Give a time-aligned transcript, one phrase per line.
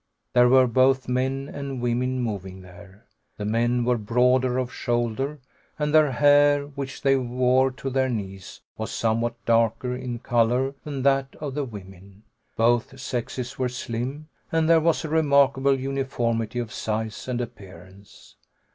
[0.33, 3.05] There were both men and women moving there.
[3.37, 5.37] The men were broader of shoulder,
[5.77, 11.03] and their hair, which they wore to their knees, was somewhat darker in color than
[11.03, 12.23] that of the women.
[12.57, 18.37] Both sexes were slim, and there was a remarkable uniformity of size and appearance.